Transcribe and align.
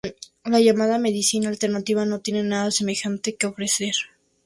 La 0.45 0.59
llamada 0.59 0.97
medicina 0.97 1.47
alternativa 1.47 2.05
no 2.07 2.21
tiene 2.21 2.41
nada 2.41 2.71
semejante 2.71 3.35
que 3.35 3.45
ofrecer. 3.45 3.93